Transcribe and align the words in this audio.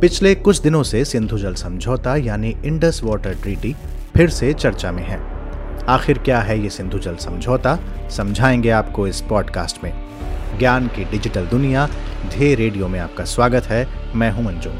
पिछले 0.00 0.34
कुछ 0.34 0.60
दिनों 0.60 0.82
से 0.82 1.04
सिंधु 1.04 1.38
जल 1.38 1.54
समझौता 1.54 2.16
यानी 2.16 2.56
इंडस 2.64 3.00
वाटर 3.04 3.34
ट्रीटी 3.34 3.76
फिर 4.16 4.30
से 4.30 4.52
चर्चा 4.52 4.92
में 4.92 5.02
है। 5.02 5.20
आखिर 5.84 6.18
क्या 6.18 6.40
है 6.40 6.62
ये 6.62 6.70
सिंधु 6.70 6.98
जल 6.98 7.16
समझौता? 7.16 7.78
समझाएँगे 8.10 8.70
आपको 8.70 9.06
इस 9.06 9.20
पॉडकास्ट 9.20 9.84
में। 9.84 9.92
ज्ञान 10.58 10.86
की 10.86 11.04
डिजिटल 11.04 11.46
दुनिया, 11.46 11.86
ध्येय 12.28 12.54
रेडियो 12.54 12.88
में 12.88 13.00
आपका 13.00 13.24
स्वागत 13.24 13.62
है। 13.62 13.88
मैं 14.14 14.30
हूँ 14.30 14.44
मंजू। 14.44 14.70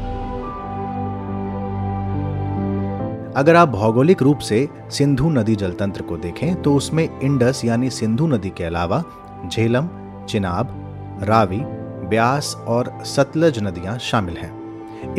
अगर 3.39 3.55
आप 3.55 3.69
भौगोलिक 3.69 4.21
रूप 4.21 4.39
से 4.39 4.69
सिंधु 4.91 5.29
नदी 5.29 5.55
जल 5.55 5.71
तंत्र 5.71 6.01
को 6.01 6.17
देखें 6.17 6.61
तो 6.61 6.75
उसमें 6.75 7.19
इंडस 7.21 7.61
यानी 7.65 7.89
सिंधु 7.89 8.27
नदी 8.27 8.49
के 8.49 8.63
अलावा 8.63 9.03
झेलम, 9.51 9.87
चिनाब, 10.29 10.69
रावी, 11.23 11.61
ब्यास 12.07 12.55
और 12.67 12.97
सतलज 13.01 13.59
नदियाँ 13.59 13.97
शामिल 13.97 14.37
हैं। 14.37 14.56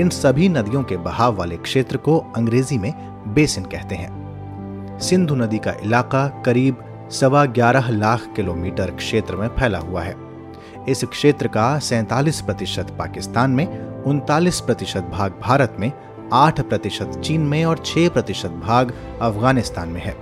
इन 0.01 0.09
सभी 0.09 0.49
नदियों 0.49 0.83
के 0.83 0.97
बहाव 0.97 1.37
वाले 1.37 1.57
क्षेत्र 1.57 1.97
को 1.97 2.19
अंग्रेज़ी 2.37 2.79
में 2.79 2.93
बेसिन 3.35 3.65
कहते 3.65 3.95
हैं। 3.95 4.99
सिंधु 4.99 5.35
नदी 5.35 5.59
का 5.59 5.73
इलाका 5.73 6.27
करीब 6.47 6.85
सवा 7.11 7.45
ग्यारह 7.45 7.89
लाख 7.89 8.27
किलोमीटर 8.37 8.91
क्षेत्र 8.91 9.37
में 9.37 9.49
फैला 9.49 9.79
हुआ 9.79 10.03
है। 10.03 10.15
इस 10.89 11.05
क्षेत्र 11.05 11.49
का 11.49 11.79
सैतालीस 11.79 12.41
प्रतिशत 12.41 12.97
पाकिस्तान 12.99 13.51
में, 13.51 13.67
उनतालीस 14.05 14.61
प्रतिशत 14.61 15.11
भाग 15.13 15.41
भारत 15.43 15.77
में, 15.81 15.93
आठ 16.33 16.61
प्रतिशत 16.61 17.21
चीन 17.25 17.41
में 17.41 17.65
और 17.65 17.83
छह 17.87 18.09
प्रतिशत 18.09 18.51
भाग 18.51 18.93
अफ़गानिस्तान 19.23 19.89
में 19.89 20.01
है। 20.01 20.17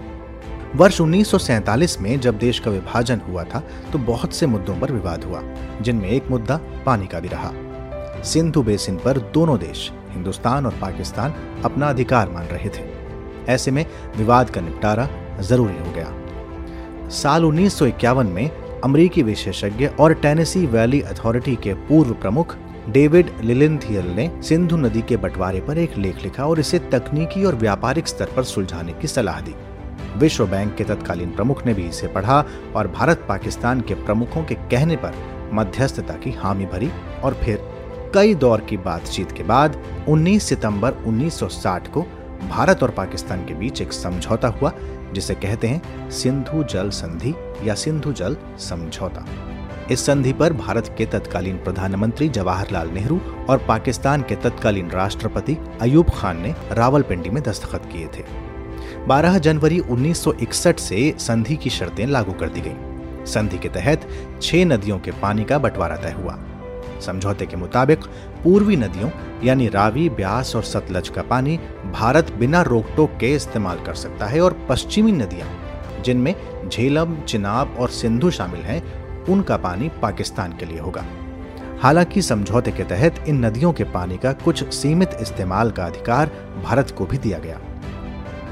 वर्ष 0.76 1.00
1947 1.00 2.00
में 2.00 2.20
जब 2.20 2.38
देश 2.38 2.58
का 2.58 2.70
विभाजन 2.70 3.20
हुआ 3.28 3.44
था 3.44 3.62
तो 3.92 3.98
बहुत 3.98 4.34
से 4.34 4.46
मुद्दों 4.46 4.76
पर 4.76 4.92
विवाद 4.92 5.24
हुआ, 5.24 5.42
जिनमें 5.82 6.08
एक 6.08 6.30
मुद्दा 6.30 6.60
पानी 6.86 7.06
का 7.06 7.20
भी 7.20 7.28
रहा। 7.28 7.50
सिंधु 8.24 8.62
बेसिन 8.62 8.96
पर 8.96 9.18
दोनों 9.18 9.58
देश, 9.58 9.92
हिंदुस्तान 10.10 10.66
और 10.66 10.74
पाकिस्तान, 10.80 11.34
अपना 11.64 11.88
अधिकार 11.88 12.30
मान 12.30 12.46
रहे 12.46 12.68
थे। 12.68 12.84
ऐसे 13.48 13.70
में 13.70 13.86
विवाद 14.16 14.50
का 14.50 14.60
निपटारा 14.60 15.08
ज़रूरी 15.40 15.78
हो 15.78 15.92
गया। 15.92 16.12
साल 17.08 17.44
उन्नीस 17.44 17.82
में 18.16 18.50
अमरीकी 18.84 19.22
विशेषज्ञ 19.22 19.86
और 19.86 20.14
टेनेसी 20.14 20.66
वैली 20.66 21.00
अथॉरिटी 21.00 21.56
के 21.56 21.74
पूर्व 21.74 22.12
प्रमुख 22.12 22.56
डेविड 22.88 23.30
लिलिनथियल 23.44 24.06
ने 24.06 24.42
सिंधु 24.42 24.76
नदी 24.76 25.02
के 25.02 25.16
बंटवारे 25.16 25.60
पर 25.60 25.78
एक 25.78 25.96
लेख 25.98 26.22
लिखा 26.22 26.46
और 26.46 26.60
इसे 26.60 26.78
तकनीकी 26.78 27.44
और 27.44 27.54
व्यापारिक 27.54 28.08
स्तर 28.08 28.28
पर 28.36 28.44
सुलझाने 28.44 28.92
की 28.92 29.08
सलाह 29.08 29.40
दी। 29.40 29.54
विश्व 30.16 30.46
बैंक 30.46 30.74
के 30.74 30.84
तत्कालीन 30.84 31.30
प्रमुख 31.30 31.66
ने 31.66 31.74
भी 31.74 31.82
इसे 31.82 32.08
पढ़ा 32.08 32.44
और 32.76 32.88
भारत 32.88 33.24
पाकिस्तान 33.28 33.80
के 33.80 33.94
प्रमुखों 33.94 34.44
के 34.44 34.54
कहने 34.54 34.96
पर 34.96 35.14
मध्यस्थता 35.52 36.14
की 36.14 36.30
हामी 36.30 36.66
भरी 36.66 36.90
और 37.24 37.34
फिर 37.34 37.75
कई 38.16 38.34
दौर 38.34 38.60
की 38.60 38.76
बातचीत 38.76 39.32
के 39.32 39.42
बाद 39.42 39.82
19 40.08 40.42
सितंबर 40.42 40.92
1960 40.92 41.88
को 41.88 42.02
भारत 42.48 42.82
और 42.82 42.90
पाकिस्तान 42.90 43.44
के 43.44 43.54
बीच 43.54 43.82
एक 43.82 43.92
समझौता 43.92 44.48
हुआ, 44.48 44.72
जिसे 45.12 45.34
कहते 45.34 45.68
हैं 45.68 46.10
सिंधु 46.10 46.62
जल 46.64 46.90
संधि 46.90 47.34
या 47.64 47.74
सिंधु 47.74 48.12
जल 48.12 48.36
समझौता। 48.58 49.26
इस 49.90 50.06
संधि 50.06 50.32
पर 50.32 50.52
भारत 50.52 50.94
के 50.98 51.06
तत्कालीन 51.06 51.56
प्रधानमंत्री 51.56 52.28
जवाहरलाल 52.28 52.88
नेहरू 52.88 53.20
और 53.50 53.64
पाकिस्तान 53.68 54.22
के 54.22 54.36
तत्कालीन 54.36 54.90
राष्ट्रपति 54.90 55.58
अयूब 55.80 56.10
खान 56.10 56.40
ने 56.40 56.54
रावलपिंडी 56.72 57.30
में 57.30 57.42
दस्तखत 57.42 57.88
किए 57.92 58.06
थे। 58.06 58.24
12 59.06 59.38
जनवरी 59.38 59.80
1961 59.80 60.80
से 60.80 61.14
संधि 61.18 61.56
की 61.56 61.70
शर्तें 61.70 62.06
लागू 62.06 62.32
कर 62.32 62.48
दी 62.48 62.60
गईं। 62.60 63.24
संधि 63.24 63.58
के 63.58 63.68
तहत 63.68 64.08
छह 64.42 64.64
नदियों 64.64 64.98
के 64.98 65.10
पानी 65.10 65.44
का 65.44 65.58
बंटवारा 65.58 65.96
तय 65.96 66.12
हुआ। 66.12 66.38
समझौते 67.00 67.46
के 67.46 67.56
मुताबिक, 67.56 68.04
पूर्वी 68.44 68.76
नदियों, 68.76 69.10
यानी 69.44 69.68
रावी, 69.68 70.08
ब्यास 70.08 70.56
और 70.56 70.62
सतलज 70.62 71.08
का 71.08 71.22
पानी 71.22 71.58
भारत 71.92 72.32
बिना 72.32 72.62
रोक 72.62 72.86
टोक 72.96 73.10
के 73.20 73.34
इस्तेमाल 73.34 73.78
कर 73.80 73.94
सकता 73.94 74.26
है 74.26 74.40
और 74.40 74.66
पश्चिमी 74.68 75.12
नदियाँ, 75.12 75.48
जिनमें 76.02 76.34
झेलम, 76.68 77.16
चिनाब 77.20 77.76
और 77.78 77.88
सिंधु 77.88 78.30
शामिल 78.30 78.60
हैं, 78.60 78.82
उनका 79.24 79.56
पानी 79.56 79.90
पाकिस्तान 80.02 80.52
के 80.52 80.66
लिए 80.66 80.78
होगा। 80.78 81.04
हालाँकि 81.80 82.22
समझौते 82.22 82.72
के 82.72 82.84
तहत 82.84 83.24
इन 83.28 83.44
नदियों 83.44 83.72
के 83.72 83.84
पानी 83.84 84.16
का 84.16 84.32
कुछ 84.32 84.74
सीमित 84.74 85.10
इस्तेमाल 85.20 85.70
का 85.70 85.84
अधिकार 85.84 86.30
भारत 86.64 86.90
को 86.90 87.06
भी 87.06 87.18
दिया 87.18 87.38
गया। 87.38 87.60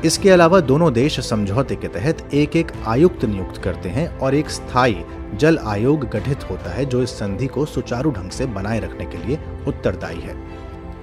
इसके 0.04 0.30
अलावा 0.30 0.58
दोनों 0.60 0.92
देश 0.92 1.18
समझौते 1.20 1.76
के 1.76 1.88
तहत 1.88 2.18
एक 2.34 2.56
एक 2.56 2.72
आयुक्त 2.86 3.24
नियुक्त 3.24 3.60
करते 3.62 3.88
हैं 3.88 4.06
और 4.18 4.34
एक 4.34 4.50
स्थायी 4.50 5.04
जल 5.34 5.58
आयोग 5.58 6.04
गठित 6.10 6.42
होता 6.50 6.70
है, 6.70 6.84
जो 6.84 7.02
इस 7.02 7.10
संधि 7.10 7.46
को 7.46 7.64
सुचारू 7.64 8.10
ढंग 8.10 8.30
से 8.30 8.46
बनाए 8.46 8.80
रखने 8.80 9.04
के 9.04 9.18
लिए 9.18 9.38
उत्तरदायी 9.68 10.20
है। 10.20 10.36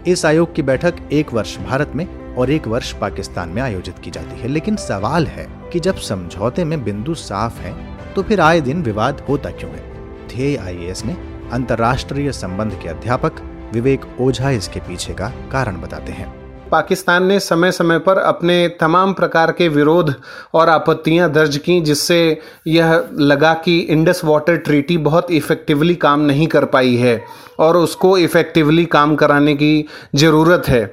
इस 0.07 0.25
आयोग 0.25 0.53
की 0.55 0.61
बैठक 0.61 0.95
एक 1.11 1.33
वर्ष 1.33 1.57
भारत 1.59 1.91
में 1.95 2.35
और 2.35 2.51
एक 2.51 2.67
वर्ष 2.67 2.91
पाकिस्तान 2.93 3.49
में 3.49 3.61
आयोजित 3.61 3.99
की 3.99 4.11
जाती 4.11 4.39
है, 4.41 4.47
लेकिन 4.47 4.75
सवाल 4.75 5.27
है 5.27 5.47
कि 5.73 5.79
जब 5.79 5.95
समझौते 5.99 6.63
में 6.63 6.83
बिंदु 6.83 7.15
साफ़ 7.15 7.59
है 7.59 7.73
तो 8.13 8.23
फिर 8.23 8.41
आए 8.41 8.61
दिन 8.61 8.83
विवाद 8.83 9.25
होता 9.29 9.49
क्यों 9.49 9.71
है? 9.71 9.81
ध्येय 10.27 10.57
आई 10.57 10.93
में 11.05 11.49
अंतर्राष्ट्रीय 11.51 12.31
संबंध 12.31 12.79
के 12.83 12.89
अध्यापक 12.89 13.41
विवेक 13.73 14.05
ओझा 14.21 14.49
इसके 14.49 14.79
पीछे 14.79 15.13
का 15.13 15.31
कारण 15.51 15.81
बताते 15.81 16.11
हैं। 16.11 16.40
पाकिस्तान 16.71 17.25
ने 17.25 17.39
समय 17.39 17.71
समय 17.71 17.99
पर 17.99 18.17
अपने 18.17 18.67
तमाम 18.79 19.13
प्रकार 19.13 19.51
के 19.51 19.67
विरोध 19.69 20.13
और 20.53 20.69
आपत्तियाँ 20.69 21.31
दर्ज 21.31 21.57
की, 21.57 21.79
जिससे 21.81 22.41
यह 22.67 23.03
लगा 23.13 23.53
कि 23.65 23.79
इंडस 23.79 24.21
वाटर 24.25 24.57
ट्रीटी 24.57 24.97
बहुत 24.99 25.31
इफ़ेक्टिवली 25.31 25.95
काम 25.97 26.21
नहीं 26.21 26.47
कर 26.47 26.65
पाई 26.65 26.95
है 26.95 27.21
और 27.59 27.77
उसको 27.77 28.17
इफ़ेक्टिवली 28.17 28.85
काम 28.87 29.15
कराने 29.15 29.55
की 29.55 29.87
ज़रूरत 30.15 30.67
है। 30.67 30.83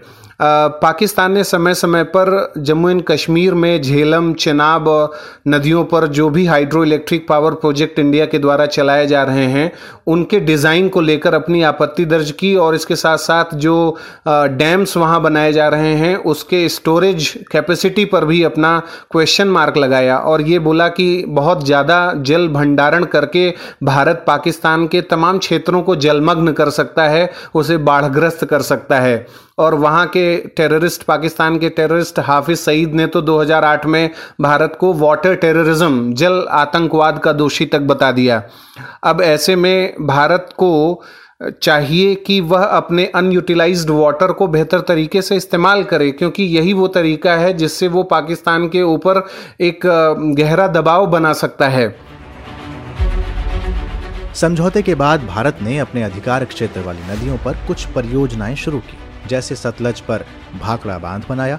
पाकिस्तान 0.41 1.32
ने 1.32 1.43
समय 1.44 1.75
समय 1.75 2.04
पर 2.06 2.53
जम्मू 2.59 2.88
एंड 2.88 3.03
कश्मीर 3.06 3.54
में 3.54 3.81
झेलम, 3.82 4.32
चिनाब 4.34 4.88
नदियों 5.49 5.84
पर 5.84 6.06
जो 6.09 6.28
भी 6.31 6.44
hydro 6.47 6.82
electric 6.84 7.26
power 7.28 7.54
project 7.54 7.99
India 7.99 8.26
के 8.26 8.38
द्वारा 8.38 8.66
चलाए 8.66 9.06
जा 9.06 9.22
रहे 9.22 9.47
हैं, 9.47 9.71
उनके 10.06 10.41
डिज़ाइन 10.41 10.88
को 10.88 11.00
लेकर 11.00 11.34
अपनी 11.34 11.62
आपत्ति 11.62 12.04
दर्ज 12.04 12.31
की 12.31 12.54
और 12.56 12.75
इसके 12.75 12.97
साथ 12.97 13.19
साथ 13.19 13.54
जो 13.56 13.97
डैम्स 14.28 14.97
वहाँ 14.97 15.21
बनाए 15.22 15.53
जा 15.53 15.69
रहे 15.69 15.94
हैं, 15.94 16.16
उसके 16.16 16.69
स्टोरेज 16.69 17.32
कैपेसिटी 17.53 18.05
पर 18.05 18.25
भी 18.25 18.43
अपना 18.43 18.78
क्वेश्चन 19.10 19.49
मार्क 19.49 19.76
लगाया 19.76 20.19
और 20.19 20.43
ये 20.43 20.59
बोला 20.59 20.88
कि 20.91 21.25
बहुत 21.28 21.65
ज़्यादा 21.66 22.12
जल 22.16 22.49
भंडारण 22.49 23.05
करके 23.06 23.49
भारत 23.84 24.25
पाकिस्तान 24.26 24.87
के 24.87 25.00
तमाम 25.00 25.38
क्षेत्रों 25.38 25.82
को 25.82 25.97
जलमग्न 25.97 26.53
कर 26.53 26.70
सकता 26.70 27.09
है, 27.09 27.31
उसे 27.55 27.76
बाढ़ग्रस्त 27.78 28.44
कर 28.44 28.62
सकता 28.62 29.00
है। 29.00 29.26
और 29.58 29.74
वहाँ 29.74 30.06
के 30.06 30.36
टेररिस्ट 30.56 31.02
पाकिस्तान 31.02 31.58
के 31.58 31.69
टेररिस्ट 31.69 32.19
हाफिज 32.19 32.58
सईद 32.58 32.94
ने 32.94 33.06
तो 33.06 33.22
2008 33.22 33.86
में 33.86 34.10
भारत 34.41 34.76
को 34.80 34.92
वाटर 34.94 35.34
टेररिज्म 35.34 36.12
जल 36.14 36.44
आतंकवाद 36.50 37.19
का 37.19 37.32
दोषी 37.32 37.66
तक 37.66 37.80
बता 37.82 38.10
दिया। 38.12 38.42
अब 39.04 39.20
ऐसे 39.22 39.56
में 39.56 39.94
भारत 40.00 40.54
को 40.58 41.02
चाहिए 41.62 42.14
कि 42.16 42.41
वह 42.41 42.64
अपने 42.64 43.04
अनयूटिलाइज्ड 43.06 43.91
वाटर 43.91 44.32
को 44.32 44.46
बेहतर 44.46 44.80
तरीके 44.80 45.22
से 45.22 45.36
इस्तेमाल 45.36 45.82
करे, 45.84 46.10
क्योंकि 46.10 46.42
यही 46.42 46.72
वो 46.72 46.88
तरीका 46.88 47.34
है 47.34 47.52
जिससे 47.52 47.88
वो 47.88 48.02
पाकिस्तान 48.02 48.69
के 48.69 48.82
ऊपर 48.82 49.22
एक 49.60 49.86
गहरा 50.38 50.66
दबाव 50.69 51.06
बना 51.06 51.32
सकता 51.32 51.69
है। 51.69 51.94
समझौते 54.34 54.82
के 54.82 54.94
बाद 54.94 55.26
भारत 55.26 55.58
ने 55.62 55.78
अपने 55.78 56.02
अधिकार 56.02 56.44
क्षेत्र 56.44 56.80
वाली 56.80 57.12
नदियों 57.12 57.36
पर 57.36 57.66
कुछ 57.66 57.84
परियोजनाएँ 57.86 58.56
शुरू 58.56 58.78
की। 58.78 58.98
जैसे 59.28 59.56
सतलज 59.56 60.00
पर 60.00 60.25
भाखड़ा 60.61 60.99
बाँध 60.99 61.27
बनाया, 61.28 61.59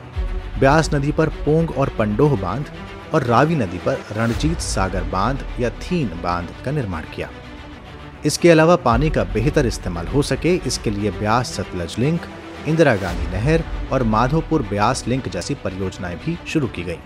ब्यास 0.59 0.93
नदी 0.93 1.11
पर 1.11 1.29
पोंग 1.39 1.71
और 1.71 1.89
पंडोह 1.89 2.35
बाँध 2.41 2.71
और 3.13 3.23
रावी 3.23 3.55
नदी 3.55 3.77
पर 3.77 3.99
रणजीत 4.11 4.59
सागर 4.59 5.03
बाँध 5.03 5.45
या 5.59 5.69
थीन 5.81 6.07
बाँध 6.23 6.53
का 6.65 6.71
निर्माण 6.71 7.03
किया। 7.15 7.29
इसके 8.25 8.49
अलावा 8.49 8.75
पानी 8.75 9.09
का 9.09 9.23
बेहतर 9.23 9.65
इस्तेमाल 9.65 10.07
हो 10.07 10.21
सके, 10.21 10.55
इसके 10.57 10.89
लिए 10.89 11.11
ब्यास 11.11 11.53
सतलज 11.53 11.95
लिंक, 11.99 12.21
इंदिरा 12.67 12.95
गांधी 12.95 13.27
नहर 13.27 13.63
और 13.93 14.03
माधोपुर 14.03 14.61
ब्यास 14.61 15.07
लिंक 15.07 15.27
जैसी 15.29 15.55
परियोजनाएँ 15.55 16.15
भी 16.15 16.37
शुरू 16.47 16.67
की 16.67 16.83
गई। 16.83 16.97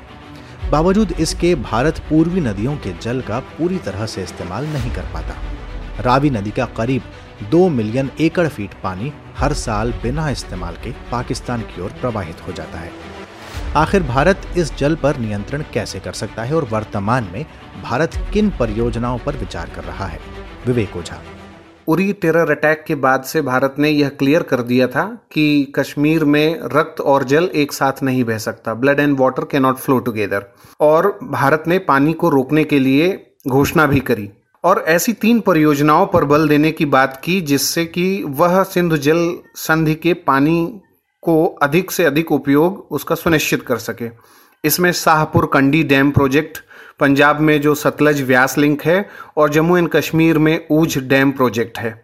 बावजूद 0.72 1.12
इसके, 1.12 1.54
भारत 1.56 2.00
पूर्वी 2.10 2.42
नदियों 2.42 2.76
के 2.78 2.94
जल 3.02 3.22
का 3.22 3.40
पूरी 3.58 3.78
तरह 3.78 4.06
से 4.06 4.24
इस्तेमाल 4.24 4.68
नहीं 4.68 4.92
कर 4.92 5.04
पाता। 5.14 5.36
रावी 6.02 6.30
नदी 6.30 6.52
का 6.52 6.66
करीब 6.78 7.02
दो 7.50 7.68
मिलियन 7.70 8.10
एकड़ 8.20 8.48
फीट 8.48 8.74
पानी 8.74 9.14
हर 9.38 9.54
साल 9.54 9.92
बिना 9.92 10.30
इस्तेमाल 10.30 10.76
के 10.76 10.92
पाकिस्तान 11.12 11.62
की 11.62 11.82
ओर 11.82 11.90
प्रवाहित 11.90 12.48
हो 12.48 12.54
जाता 12.54 12.78
है। 12.78 12.92
आखिर 13.76 14.04
भारत 14.04 14.42
इस 14.58 14.78
जल 14.78 14.96
पर 14.96 15.18
नियंत्रण 15.18 15.64
कैसे 15.74 16.00
कर 16.00 16.12
सकता 16.12 16.44
है 16.44 16.56
और 16.56 16.66
वर्तमान 16.66 17.28
में 17.34 17.46
भारत 17.84 18.12
किन 18.34 18.50
परियोजनाओं 18.50 19.20
पर 19.20 19.36
विचार 19.36 19.70
कर 19.76 19.84
रहा 19.84 20.06
है? 20.06 20.20
विवेक 20.68 20.98
ओझा। 20.98 21.22
उरी 21.88 22.14
टेरर 22.14 22.52
अटैक 22.52 22.84
के 22.88 22.96
बाद 22.96 23.24
से 23.24 23.42
भारत 23.42 23.76
ने 23.80 23.90
यह 23.90 24.10
क्लियर 24.10 24.44
कर 24.44 24.62
दिया 24.62 24.88
था 24.88 25.04
कि 25.32 25.74
कश्मीर 25.76 26.26
में 26.26 26.60
रक्त 26.64 27.02
और 27.02 27.24
जल 27.24 27.50
एक 27.56 27.74
साथ 27.74 28.04
नहीं 28.04 28.24
बह 28.24 28.38
सकता। 28.38 28.74
Blood 28.74 29.00
and 29.00 29.20
water 29.20 29.44
cannot 29.44 29.78
flow 29.78 30.00
together 30.00 30.46
और 30.82 31.20
भारत 31.24 31.64
ने 31.68 31.80
पानी 31.80 32.14
को 32.14 32.30
रोकने 32.30 32.64
के 32.64 32.80
लिए 32.80 33.32
घोषणा 33.48 33.86
भी 33.86 34.00
करी। 34.00 34.30
और 34.64 34.84
ऐसी 34.88 35.14
तीन 35.14 35.40
परियोजनाओं 35.40 36.06
पर 36.06 36.24
बल 36.24 36.48
देने 36.48 36.72
की 36.72 36.86
बात 36.86 37.22
की, 37.24 37.42
जिससे 37.42 37.86
कि 37.86 38.24
वह 38.24 38.64
सिंधु 38.64 38.98
जल 38.98 39.34
संधि 39.56 39.96
के 39.96 40.14
पानी 40.14 40.82
को 41.22 41.46
अधिक 41.46 41.92
से 41.92 42.06
अधिक 42.06 42.32
उपयोग 42.32 42.88
उसका 42.92 43.16
सुनिश्चित 43.16 43.62
कर 43.62 43.78
सके। 43.78 44.10
इसमें 44.64 44.92
शाहपुर 44.92 45.50
कंडी 45.54 45.84
डैम 45.84 46.12
प्रोजेक्ट, 46.12 46.58
पंजाब 47.00 47.40
में 47.40 47.62
जो 47.62 47.76
सतलज 47.76 48.22
व्यास 48.22 48.58
लिंक 48.58 48.82
है, 48.82 49.10
और 49.38 49.50
जम्मू 49.50 49.78
एंड 49.78 49.90
कश्मीर 49.90 50.38
में 50.38 50.68
ऊझ 50.72 50.98
डैम 50.98 51.32
प्रोजेक्ट 51.32 51.80
है। 51.80 52.04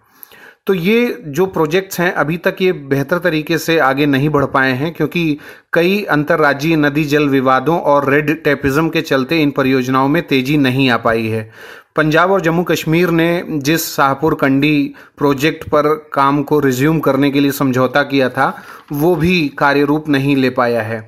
तो 0.68 0.74
ये 0.74 1.24
जो 1.26 1.46
प्रोजेक्ट्स 1.46 2.00
हैं, 2.00 2.12
अभी 2.14 2.38
तक 2.38 2.56
ये 2.62 2.72
बेहतर 2.72 3.20
तरीके 3.20 3.58
से 3.58 3.80
आगे 3.80 4.06
नहीं 4.06 4.30
बढ़ 4.30 4.46
पाए 4.46 4.72
हैं, 4.72 4.94
क्योंकि 4.94 5.38
कई 5.74 6.04
अंतर्राज्यीय 6.04 6.76
नदी 6.76 7.04
जल 7.04 7.30
विवादों 7.30 7.80
और 7.80 8.10
रेड 8.10 8.44
टेपिज्म 8.44 8.90
के 8.90 9.02
चलते 9.02 9.42
इन 9.42 9.52
परियोजनाओं 9.52 10.08
में 10.08 10.28
तेज़ी 10.28 10.58
नहीं 10.58 10.90
आ 10.90 10.98
पाई 10.98 11.28
है। 11.28 11.52
पंजाब 12.00 12.32
और 12.32 12.42
जम्मू 12.42 12.64
कश्मीर 12.64 13.10
ने 13.10 13.44
जिस 13.60 13.86
शाहपुर 13.96 14.34
कंडी 14.36 14.94
प्रोजेक्ट 15.18 15.68
पर 15.70 15.88
काम 16.14 16.42
को 16.44 16.60
रिज्यूम 16.60 17.00
करने 17.00 17.32
के 17.32 17.40
लिए 17.40 17.52
समझौता 17.52 18.04
किया 18.04 18.30
था 18.30 18.48
वो 18.92 19.16
भी 19.16 19.48
कार्यरूप 19.58 20.08
नहीं 20.10 20.36
ले 20.36 20.50
पाया 20.50 20.82
है। 20.82 21.00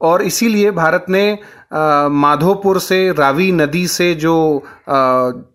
और 0.00 0.22
इसीलिए 0.22 0.70
भारत 0.70 1.06
ने 1.10 1.38
माधोपुर 2.20 2.80
से 2.80 3.12
रावी 3.12 3.50
नदी 3.52 3.86
से 3.86 4.14
जो 4.14 4.36
आ, 4.58 4.94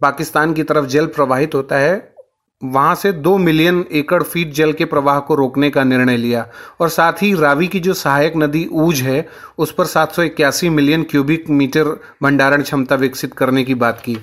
पाकिस्तान 0.01 0.53
की 0.53 0.63
तरफ़ 0.63 0.85
जल 0.85 1.05
प्रवाहित 1.05 1.55
होता 1.55 1.75
है 1.75 2.13
वहाँ 2.61 2.93
से 2.95 3.11
दो 3.11 3.37
मिलियन 3.37 3.83
एकड़ 3.91 4.21
फीट 4.23 4.53
जल 4.53 4.73
के 4.73 4.85
प्रवाह 4.85 5.19
को 5.19 5.35
रोकने 5.35 5.69
का 5.69 5.83
निर्णय 5.83 6.17
लिया। 6.17 6.45
और 6.79 6.89
साथ 6.89 7.21
ही 7.21 7.33
रावी 7.33 7.67
की 7.67 7.79
जो 7.79 7.93
सहायक 7.93 8.37
नदी 8.37 8.67
ऊज 8.73 9.01
है 9.01 9.27
उस 9.57 9.73
पर 9.73 9.85
सात 9.85 10.11
सौ 10.11 10.23
इक्यासी 10.23 10.69
मिलियन 10.69 11.03
क्यूबिक 11.03 11.49
मीटर 11.49 11.89
भंडारण 12.23 12.61
क्षमता 12.61 12.95
विकसित 12.95 13.33
करने 13.33 13.63
की 13.63 13.75
बात 13.75 14.01
की। 14.05 14.17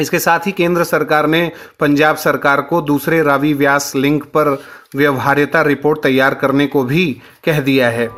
इसके 0.00 0.18
साथ 0.18 0.46
ही 0.46 0.52
केंद्र 0.52 0.84
सरकार 0.84 1.26
ने 1.26 1.52
पंजाब 1.80 2.16
सरकार 2.16 2.60
को 2.60 2.80
दूसरे 2.82 3.22
रावी 3.22 3.52
व्यास 3.54 3.92
लिंक 3.96 4.24
पर 4.24 4.58
व्यवहार्यता 4.96 5.62
रिपोर्ट 5.62 6.02
तैयार 6.02 6.34
करने 6.34 6.66
को 6.66 6.84
भी 6.84 7.22
कह 7.44 7.60
दिया 7.60 7.88
है। 7.90 8.08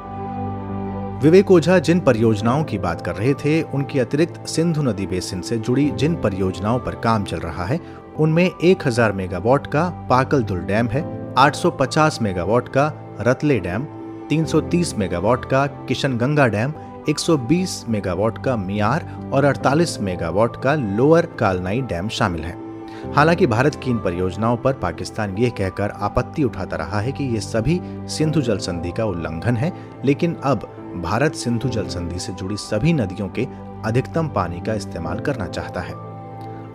विवेक 1.23 1.51
ओझा 1.51 1.79
जिन 1.79 2.01
परियोजनाओं 2.01 2.65
की 2.65 2.79
बात 2.79 3.07
कर 3.07 3.15
रहे 3.15 3.35
थे, 3.35 3.63
उनके 3.63 4.01
अतिरिक्त 4.01 4.47
सिंधु 4.47 4.83
नदी 4.83 5.07
बेसिन 5.07 5.41
से 5.41 5.57
जुड़ी 5.57 5.91
जिन 5.91 6.15
परियोजनाओं 6.15 6.79
पर 6.79 6.95
काम 6.95 7.25
चल 7.25 7.37
रहा 7.37 7.65
है, 7.65 7.81
उनमें 8.17 8.51
1000 8.65 9.13
मेगावाट 9.13 9.67
का 9.67 10.07
पाकल 10.11 10.43
दुल 10.43 10.59
डैम 10.59 10.89
है 10.89 11.03
850 11.39 12.19
मेगावाट 12.23 12.69
का 12.69 13.17
रतले 13.21 13.59
डैम 13.61 13.87
330 14.31 14.95
मेगावाट 14.99 15.45
का 15.45 15.67
किशनगंगा 15.67 16.47
डैम 16.47 16.73
120 17.09 17.85
मेगावाट 17.89 18.45
का 18.45 18.57
मियार 18.57 19.31
और 19.33 19.45
48 19.45 20.01
मेगावाट 20.01 20.63
का 20.63 20.75
लोअर 20.75 21.27
कालनाई 21.27 21.81
डैम 21.81 22.09
शामिल 22.09 22.41
है। 22.41 22.69
हालाँकि 23.13 23.47
भारत 23.47 23.75
की 23.75 23.91
इन 23.91 23.99
परियोजनाओं 23.99 24.57
पर 24.57 24.73
पाकिस्तान 24.73 25.39
ये 25.39 25.51
कहकर 25.51 25.91
आपत्ति 25.91 26.45
उठाता 26.45 26.77
रहा 26.77 27.01
है 27.01 27.13
कि 27.13 27.25
ये 27.25 27.41
सभी 27.41 27.81
सिंधु 27.85 28.41
जल 28.41 28.59
संधि 28.59 28.93
का 28.93 29.05
उल्लंघन 29.05 29.57
है, 29.57 29.73
लेकिन 30.05 30.35
अब 30.35 30.59
भारत 31.05 31.35
सिंधु 31.35 31.69
जल 31.69 31.87
संधि 31.87 32.19
से 32.19 32.33
जुड़ी 32.33 32.57
सभी 32.57 32.93
नदियों 32.93 33.29
के 33.29 33.47
अधिकतम 33.85 34.29
पानी 34.29 34.61
का 34.61 34.75
इस्तेमाल 34.75 35.21
करना 35.21 35.47
चाहता 35.47 35.81
है। 35.81 35.95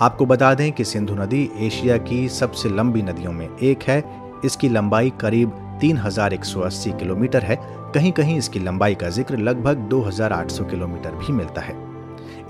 आपको 0.02 0.26
बता 0.26 0.54
दें 0.54 0.72
कि 0.72 0.86
सिंधु 0.86 1.16
नदी 1.16 1.52
एशिया 1.58 1.98
की 1.98 2.30
सबसे 2.30 2.70
लंबी 2.70 3.02
नदियों 3.02 3.32
में 3.32 3.58
एक 3.58 3.84
है। 3.84 4.04
इसकी 4.46 4.70
लंबाई 4.70 5.14
करीब 5.22 5.80
3180 5.84 6.92
किलोमीटर 7.00 7.44
है 7.44 7.83
कहीं 7.94 8.12
कहीं 8.12 8.38
इसकी 8.38 8.60
लंबाई 8.60 8.96
का 8.96 9.10
ज़िक्र 9.10 9.38
लगभग 9.38 9.88
2800 9.90 10.70
किलोमीटर 10.70 11.16
भी 11.16 11.34
मिलता 11.34 11.62
है। 11.62 11.76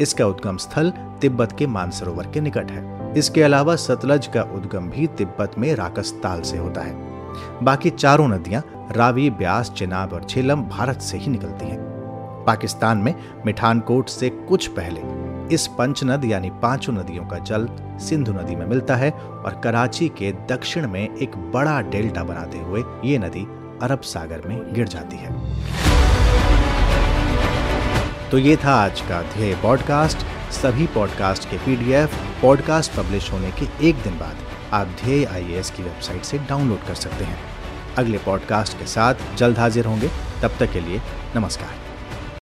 इसका 0.01 0.25
उद्गम 0.25 0.57
स्थल 0.57 0.92
तिब्बत 1.22 1.56
के 1.57 1.66
मानसरोवर 1.68 2.28
के 2.28 2.42
निकट 2.42 2.69
है। 2.72 3.13
इसके 3.18 3.42
अलावा 3.44 3.75
सतलज 3.75 4.28
का 4.28 4.42
उद्गम 4.56 4.90
भी 4.90 5.07
तिब्बत 5.07 5.57
में 5.57 5.74
राकस्ताल 5.75 6.42
से 6.42 6.57
होता 6.57 6.81
है। 6.81 6.94
बाकी 7.63 7.90
चारों 7.90 8.28
नदियाँ 8.28 8.62
रावी, 8.92 9.30
ब्यास, 9.30 9.72
चिनाब 9.72 10.13
और 10.13 10.25
झेलम 10.25 10.62
भारत 10.62 11.01
से 11.01 11.18
ही 11.18 11.31
निकलती 11.31 11.66
हैं। 11.66 11.80
पाकिस्तान 12.45 12.98
में 12.98 13.13
मिठानकोट 13.45 14.10
से 14.10 14.30
कुछ 14.30 14.68
पहले 14.69 15.01
इस 15.56 15.68
पंचनद 15.68 16.25
यानी 16.25 16.50
पाँचों 16.62 16.94
नदियों 16.94 17.25
का 17.25 17.38
जल 17.40 17.68
सिंधु 18.00 18.34
नदी 18.34 18.56
में 18.56 18.66
मिलता 18.66 18.95
है 18.95 19.12
और 19.12 19.60
कराची 19.63 20.07
के 20.10 20.31
दक्षिण 20.50 20.88
में 20.88 21.01
एक 21.01 21.36
बड़ा 21.54 21.80
डेल्टा 21.81 22.24
बनाते 22.24 22.57
हुए 22.57 22.84
ये 23.06 23.18
नदी 23.18 23.45
अरब 23.81 24.01
सागर 24.01 24.41
में 24.47 24.73
गिर 24.73 24.87
जाती 24.87 25.15
है। 25.15 25.53
तो 28.29 28.37
ये 28.37 28.57
था 28.57 28.73
आज 28.73 29.01
का 29.01 29.21
ध्येय 29.21 29.55
पॉडकास्ट 29.55 30.17
सभी 30.51 30.87
पॉडकास्ट 30.87 31.51
के 31.51 31.57
पीडीएफ 31.57 32.15
पॉडकास्ट 32.41 32.91
पब्लिश 32.91 33.31
होने 33.31 33.51
के 33.51 33.89
एक 33.89 33.95
दिन 33.95 34.19
बाद 34.19 34.37
आप 34.73 34.87
ध्येय 34.87 35.25
आई 35.25 35.43
की 35.43 35.83
वेबसाइट 35.83 36.23
से 36.23 36.37
डाउनलोड 36.37 36.83
कर 36.87 36.95
सकते 36.95 37.25
हैं। 37.25 37.39
अगले 37.97 38.17
पॉडकास्ट 38.17 38.79
के 38.79 38.85
साथ 38.85 39.15
जल्द 39.37 39.59
हाजिर 39.59 39.85
होंगे। 39.85 40.07
तब 40.41 40.51
तक 40.59 40.71
के 40.71 40.79
लिए 40.79 41.01
नमस्कार। 41.35 41.82